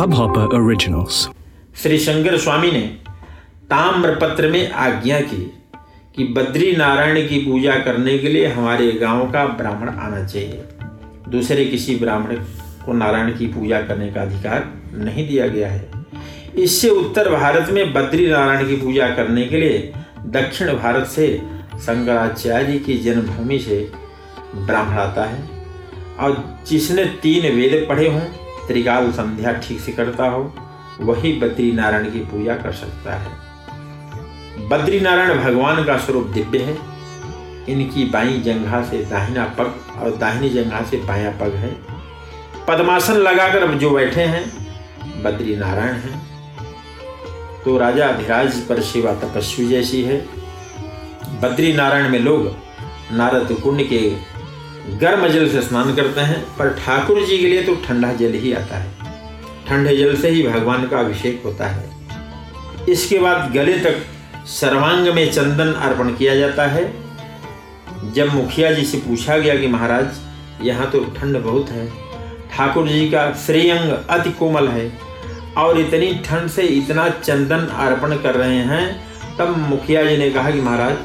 [0.00, 1.28] Hubhopper Originals.
[1.76, 2.80] Shri Shankar Swami ने
[3.64, 5.52] ताम्र पत्र में आज्ञा की
[6.16, 10.64] कि बद्री नारायण की पूजा करने के लिए हमारे गाँव का ब्राह्मण आना चाहिए।
[11.28, 12.34] दूसरे किसी ब्राह्मण
[12.86, 15.90] को नारायण की पूजा करने का अधिकार नहीं दिया गया है।
[16.58, 19.92] इससे उत्तर भारत में बद्री नारायण की पूजा करने के लिए
[20.26, 21.42] दक्षिण भारत से
[21.80, 23.92] शंकराचार्य की जन्मभूमि से
[24.54, 25.48] ब्राह्मण आता है।
[26.18, 30.54] और जिसने तीन वेद पढ़े हों त्रिकाल संध्या ठीक से करता हो,
[31.00, 33.32] वही बद्री नारायण की पूजा कर सकता है।
[34.68, 36.78] बद्री नारायण भगवान का स्वरूप दिव्य है।
[37.68, 41.76] इनकी बाई जंघा से दाहिना पग और दाहिनी जंघा से बाया पग है।
[42.68, 44.44] पद्मासन लगाकर जो बैठे हैं
[45.22, 46.22] बद्री नारायण हैं।
[47.64, 50.26] तो राजा अधिराज पर शिवा तपस्वी जैसी है।
[51.42, 52.56] बद्री नारायण में लोग
[53.12, 54.29] नारद कुंड के
[54.98, 58.52] गर्म जल से स्नान करते हैं, पर ठाकुर जी के लिए तो ठंडा जल ही
[58.52, 58.92] आता है।
[59.68, 61.88] ठंडे जल से ही भगवान का अभिषेक होता है।
[62.88, 64.02] इसके बाद गले तक
[64.48, 66.84] सर्वांग में चंदन अर्पण किया जाता है।
[68.14, 70.06] जब मुखिया जी से पूछा गया कि महाराज,
[70.62, 71.86] यहाँ तो ठंड बहुत है।
[72.52, 74.90] ठाकुर जी का श्रेयंग अति कोमल है
[75.58, 80.50] और इतनी ठंड से इतना चंदन अर्पण कर रहे हैं, तब मुखिया जी ने कहा
[80.50, 80.96] कि महाराज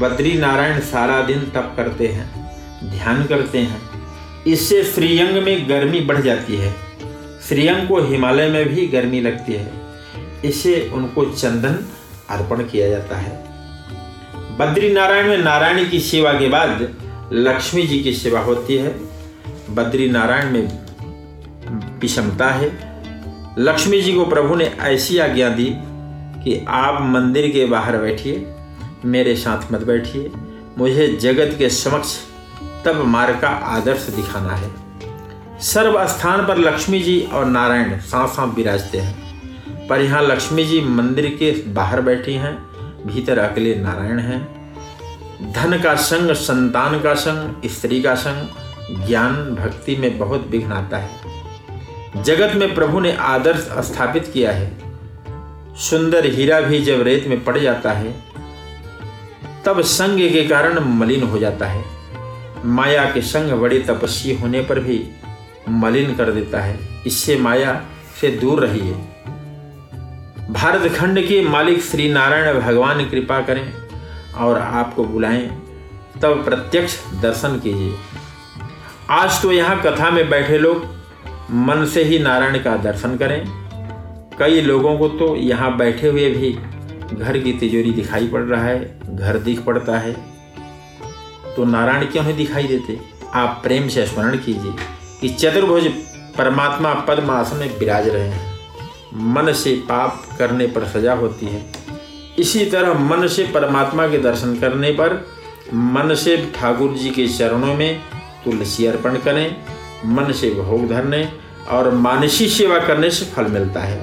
[0.00, 2.28] बद्री नारायण सारा दिन तप करते हैं।
[2.84, 3.90] ध्यान करते हैं।
[4.46, 6.74] इससे श्रीयंग में गर्मी बढ़ जाती है।
[7.48, 9.72] श्रीयंग को हिमालय में भी गर्मी लगती है।
[10.44, 11.86] इससे उनको चंदन
[12.30, 13.44] अर्पण किया जाता है।
[14.58, 16.94] बद्री नारायण में नारायण की सेवा के बाद
[17.32, 19.00] लक्ष्मी जी की सेवा होती है।
[19.70, 20.78] बद्री नारायण में
[22.00, 22.90] विषमता है।
[23.58, 25.72] लक्ष्मी जी को प्रभु ने ऐसी आज्ञा दी
[26.44, 28.46] कि आप मंदिर के बाहर बैठिए,
[29.04, 30.30] मेरे साथ मत बैठिए।
[30.78, 32.16] मुझे जगत के समक्ष
[32.84, 34.70] तब मार्ग का आदर्श दिखाना है।
[35.60, 39.30] सर्व स्थान पर लक्ष्मी जी और नारायण साथ साथ विराजते हैं।
[39.88, 42.56] पर यहाँ लक्ष्मी जी मंदिर के बाहर बैठी हैं,
[43.06, 44.60] भीतर अकेले नारायण हैं।
[45.52, 48.48] धन का संग, संतान का संग, स्त्री का संग,
[49.06, 51.10] ज्ञान, भक्ति में बहुत विघ्न आता है।
[52.22, 54.78] जगत में प्रभु ने आदर्श स्थापित किया है।
[55.76, 58.24] सुंदर हीरा भी जब रेत में पड़ जाता है,
[59.64, 61.99] तब संग के कारण मलिन हो जाता है।
[62.64, 65.02] माया के संग बड़े तपस्वी होने पर भी
[65.68, 67.80] मलिन कर देता है। इससे माया
[68.20, 68.92] से दूर रहिए
[70.50, 73.72] भारत खंड के मालिक श्री नारायण भगवान कृपा करें
[74.36, 75.46] और आपको बुलाएँ।
[76.22, 77.94] तब प्रत्यक्ष दर्शन कीजिए।
[79.10, 80.84] आज तो यहाँ कथा में बैठे लोग
[81.50, 83.42] मन से ही नारायण का दर्शन करें।
[84.38, 86.52] कई लोगों को तो यहाँ बैठे हुए भी
[87.16, 90.12] घर की तिजोरी दिखाई पड़ रहा है, घर दिख पड़ता है।
[91.56, 92.98] तो नारायण क्यों नहीं दिखाई देते?
[93.34, 94.72] आप प्रेम से स्मरण कीजिए
[95.20, 95.86] कि चतुर्भुज
[96.38, 98.58] परमात्मा पद्मासन में विराज रहे हैं।
[99.14, 101.72] मन से पाप करने पर सजा होती है।
[102.38, 105.26] इसी तरह मन से परमात्मा के दर्शन करने पर
[105.74, 108.00] मन से ठाकुर जी के चरणों में
[108.44, 109.56] तुलसी अर्पण करें,
[110.06, 111.32] मन से भोग धरने
[111.70, 114.00] और मानसी सेवा करने से फल मिलता है।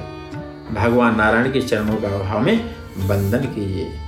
[0.74, 4.07] भगवान नारायण के चरणों का अभाव में बंधन कीजिए।